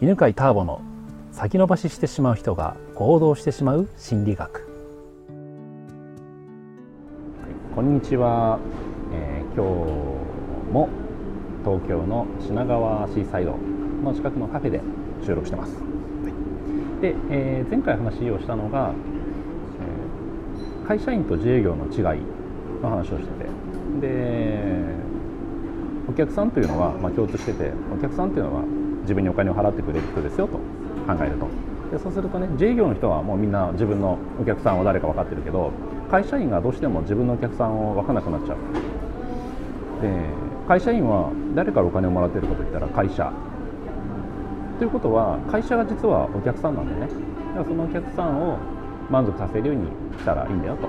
[0.00, 0.80] 犬飼ターボの
[1.32, 4.64] 先延ばししてしまう人が行動してしまう心理学。
[7.74, 8.60] こんにちは、
[9.12, 9.64] えー、今
[10.66, 10.88] 日も
[11.64, 13.56] 東京の品川シーサイド
[14.04, 14.80] の近くのカフェで
[15.26, 15.80] 収録してます、は
[17.00, 18.92] い、で、えー、前回話をしたのが、
[20.80, 22.22] えー、会社員と自営業の違い
[22.80, 23.50] の話をしてて。
[24.00, 24.96] で
[26.08, 28.62] お客さんというのは、まあ、共通しててお客さんというのは
[29.08, 30.62] 自分にお金を払ってくれる人ですよと考
[31.24, 31.48] えると。
[31.90, 35.72] でそうするとね自営業の人はもうみんな自分のお客さんは誰か分かってるけど
[36.10, 38.58] 会社員がどうしても自分のお客さんを分かなくなっちゃう。
[40.02, 40.12] で
[40.68, 43.32] 会社員は誰からお金をもらってるかといったら会社。
[44.78, 47.00] ということは会社が実はお客さんなんでね。
[47.00, 48.58] だからそのお客さんを
[49.10, 49.86] 満足させるように
[50.18, 50.88] したらいいんだよと。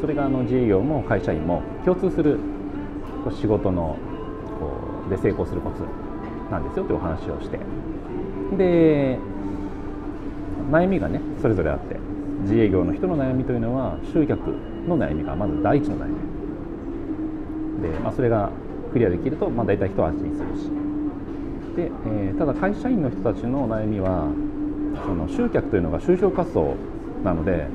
[0.00, 2.40] それがあの自営業も会社員も共通する
[3.30, 3.96] 仕事の
[4.58, 4.72] こ
[5.06, 5.84] うで成功するコツ。
[6.50, 7.58] なんですよというお話をして。
[8.56, 9.18] で
[10.70, 12.10] 悩みがねそれぞれあって。
[12.42, 14.40] 自営業の人の悩みというのは集客
[14.88, 17.82] の悩みがまず第一の悩み。
[17.82, 18.50] で、まあ、それが
[18.92, 20.70] クリアできると、まあ、大体人は安心するし。
[21.76, 24.28] で、えー、ただ会社員の人たちの悩みは
[25.04, 26.74] その集客というのが就職活動
[27.22, 27.66] なので、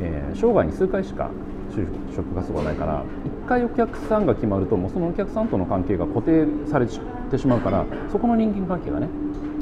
[0.00, 1.30] えー、生涯に数回しか
[1.70, 3.04] 就職活動がないから
[3.44, 6.86] 1回お客さんが決まるともうそのお客さんとの関係が固定され
[7.30, 9.08] てしまうからそこの人間関係がね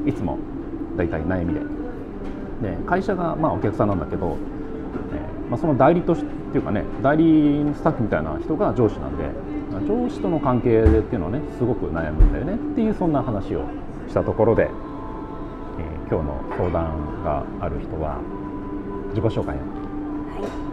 [0.06, 0.38] いつも
[0.96, 1.60] 大体悩みで
[2.62, 4.36] で会社がまあお客さんなんだけど、
[5.12, 9.24] えーまあ、その代理としてっていうかね代理スタッフみたいな人が上司なんで
[9.86, 13.64] 上司との関係でっていうのはねすごく悩むんだよねっていうそんな話を
[14.08, 14.70] したところで、えー、
[16.10, 18.20] 今日の相談がある人は
[19.10, 19.58] 自己紹介を。
[19.58, 20.68] はい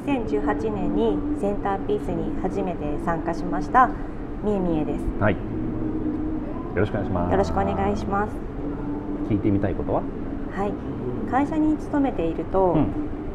[0.00, 3.90] 2018年にセンターピースに初めて参加しました
[4.42, 5.04] みえみえです。
[5.20, 5.49] はい。
[6.74, 7.32] よろしくお願いします。
[7.32, 8.32] よろしくお願いします。
[9.28, 10.02] 聞いてみたいことは？
[10.56, 10.72] はい。
[11.30, 12.74] 会社に勤めていると、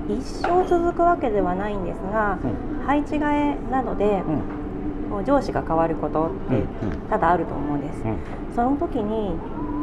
[0.08, 4.22] うん、一生続くわけではないんですが、うん、配置換えなどで、
[5.12, 6.64] うん、上司が変わることって
[7.10, 8.04] 多々あると思うんです。
[8.56, 9.34] その時に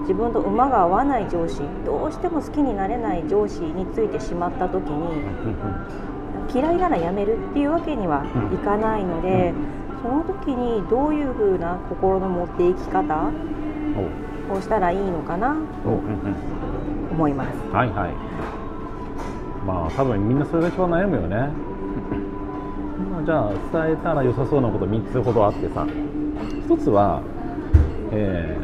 [0.02, 5.22] 自分と馬が合わない上司どうしても好きになれない上司についてしまった時に
[6.52, 9.54] 嫌いならやめるっていうわけにはいかないので、
[10.02, 13.30] その時にどういうふうな心の持っていき方
[14.52, 15.54] をしたらいいのかな？
[15.84, 15.90] と
[17.10, 17.56] 思います。
[17.72, 18.14] はいはい。
[19.66, 21.36] まあ多分みんなそれが一番悩むよね。
[23.12, 23.50] まあ、じゃあ
[23.84, 25.86] 伝えたら良さそうなこと3つほどあってさ
[26.69, 27.22] 1つは、
[28.10, 28.58] え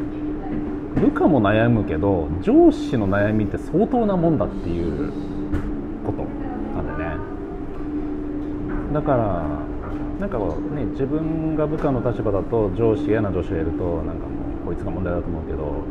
[0.96, 5.12] ー、部下も悩むけど上司の悩みって相当なもんだっていう
[6.04, 6.26] こと
[8.92, 9.44] だから
[10.20, 15.84] なんかね自分が部下の立場だと上司嫌な上司がいるとなんかもうこいつが問題だと思うけど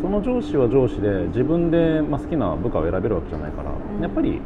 [0.00, 4.40] その上司は上司で自分で、まあ、好きな部下を選べるわけじゃないから、うん、やっぱり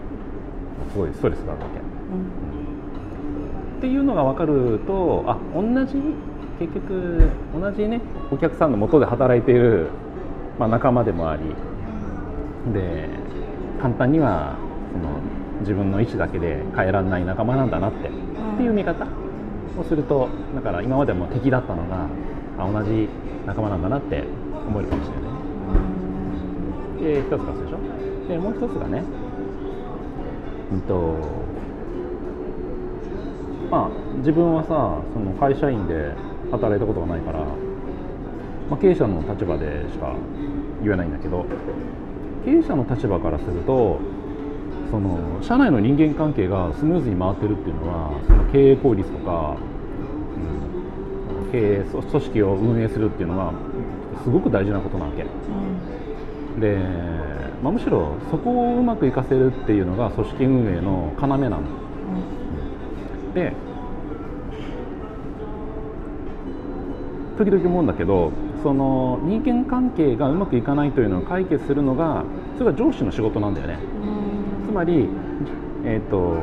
[0.92, 5.94] すごいストレスがあるわけ、うん、っていうのが分かるとあ同じ
[6.58, 9.88] 結局同じねお客さんのもとで働いている、
[10.58, 11.42] まあ、仲間でもあり。
[12.72, 13.08] で
[13.80, 14.56] 簡単には
[14.92, 15.20] その
[15.60, 18.12] 自分の意思だけで変えられない仲間なんだなって、っ
[18.56, 19.06] ていう見方
[19.78, 22.06] をするとだから今までも敵だったのが
[22.58, 23.08] あ同じ
[23.46, 24.24] 仲間なんだなって
[24.66, 25.18] 思えるかもしれな
[27.14, 27.14] い。
[27.14, 27.78] で一つがそうでしょ？
[28.28, 29.02] でもう一つがね
[30.72, 31.14] うんと
[33.70, 36.12] まあ自分はさその会社員で
[36.50, 37.46] 働いたことがないから、ま
[38.72, 40.14] あ、経営者の立場でしか
[40.82, 41.46] 言えないんだけど
[42.44, 44.00] 経営者の立場からすると
[44.90, 49.56] その社内の人間関係がスムーズに回ってるっていうのはその経営効率とか、
[51.44, 53.52] うん、経営組織を運営するっていうのは
[54.22, 56.78] すごく大事なことなわけ、うん、で、
[57.62, 61.60] まあ、むしろそこをうまくいかせるっていうのが組織運営の要なの、う
[63.30, 63.52] ん、で
[67.36, 68.32] 時々思うんだけど
[68.62, 72.24] その人間関係がうまくいかないというのを解決するのが
[72.56, 73.78] それが上司の仕事なんだよね、
[74.68, 75.08] つまり、
[75.86, 76.36] えーと、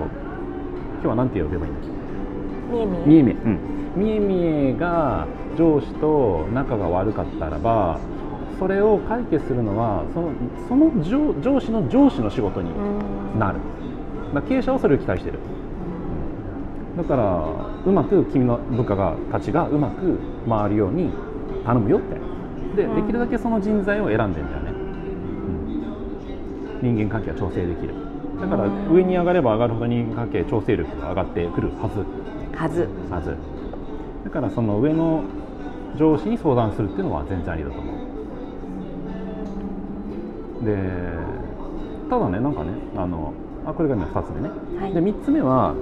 [0.94, 1.82] 今日は何て呼べばいいんだ？
[1.82, 3.24] っけみえ。
[3.24, 3.60] みえうん。
[3.96, 8.00] みえみえが上司と仲が悪かったらば
[8.58, 10.32] それを解決するのはその
[10.68, 12.72] その上上司の上司の仕事に
[13.38, 13.60] なる、
[14.34, 15.38] だ経営者はそれを期待してる、
[16.98, 17.46] だから
[17.86, 20.18] うまく君の部下がたちがうまく
[20.50, 21.12] 回るように
[21.64, 22.18] 頼むよって。
[22.76, 24.72] でできるだけその人材を選んでんだよね、
[26.82, 27.94] うん、人間関係は調整できる
[28.40, 32.06] だから上に上がれば上がるほど人間関係調整力が上がってくるはず。
[32.58, 32.88] はず。
[33.10, 33.36] はず。
[34.24, 35.24] だからその上の
[35.98, 37.96] 上司に相談するっていうのは全然ありだと思う。
[40.66, 40.76] で
[42.10, 43.34] ただねなんかねあの
[43.66, 44.50] あこれが今2つ目ね、
[44.80, 45.76] はい、で3つ目は、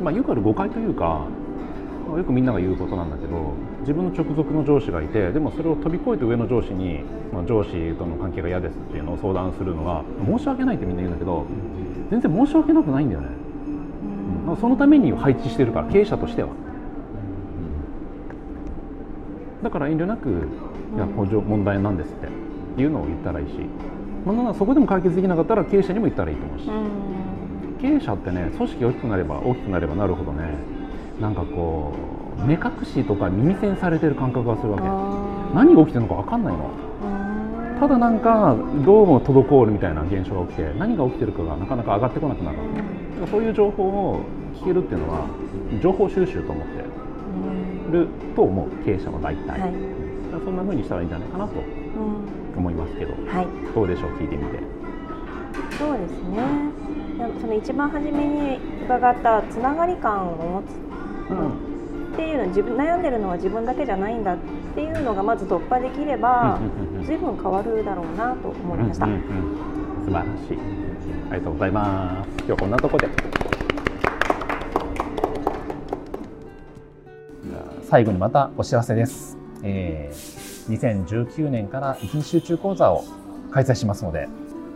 [0.00, 1.26] まあ、よくある誤解というか
[2.16, 7.02] よくみんなが言うことなんだけど自分の直属の上司がいてでもそれを飛び越えて上の上司に、
[7.32, 11.46] まあ、上司との関係が嫌ですっていうのを相談するのは申し訳ないってみんな言うんだけど
[12.10, 13.28] 全然申し訳なくないんだよね、
[14.48, 16.48] うん、そのために配置してるから経営者としては、
[19.62, 20.30] だから遠慮なく
[20.96, 22.16] 「いや補助問題なんです」っ
[22.76, 23.52] ていうのを言ったらいいし、
[24.24, 26.70] まあ、そこでも解決できなかったら経営者にも言ったらいいと思うし、
[27.80, 30.77] 経営者ってね組織が大きくなれば大きくなればなるほどね
[31.20, 31.92] なんかこ
[32.38, 34.84] う目隠しとか耳栓されてる感覚がするわけ。
[35.54, 36.70] 何が起きてるのか分かんないの。
[37.80, 42.58] ただなんかどうも滞るみたいな現象が起きて何が起きてるかがなかなか上がってこなくなる。
[43.30, 44.20] そういう情報を
[44.54, 45.26] 聞けるっていうのは
[45.82, 46.82] 情報収集と思って
[47.92, 48.68] ると思う。
[48.84, 49.72] 経営者は大体、はい、
[50.44, 51.54] そんなふうにしたらいいんじゃないかなと
[52.56, 54.10] 思いますけど、はい、どうでしょう？
[54.10, 54.60] 聞いてみて。
[55.78, 56.38] そうですね。
[57.40, 60.87] その一番初めに伺ったつながり感を持つ、うん、
[61.28, 64.38] っていうの自分悩んでるのは自分だけじゃないんだっ
[64.74, 66.58] ていうのがまず突破できれば、
[67.04, 70.58] 随分変わるだろうなと思いました、うんうんうん、素晴らしい。
[71.30, 72.44] ありがとうございます。
[72.46, 73.08] 今日こんなとこで。
[77.88, 79.38] 最後にまたお知らせです。
[79.62, 83.04] えー、2019年から一日集中講座を
[83.50, 84.28] 開催しますので、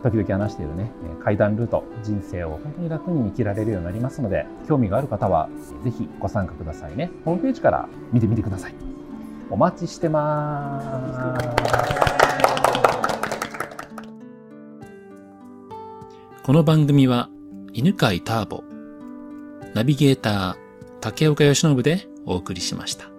[0.03, 0.91] 時々話しているね、
[1.23, 5.47] 階段ルート、人生を本当に楽に生きられるようになりますので、興味がある方は、
[5.85, 7.09] ぜひご参加くださいね。
[7.23, 8.75] ホームページから見てみてください。
[9.49, 10.87] お待ちしてます。
[16.43, 17.29] この番組は、
[17.71, 18.65] 犬飼ターボ、
[19.73, 20.55] ナビゲーター、
[20.99, 23.12] 竹岡由伸でお送りしました。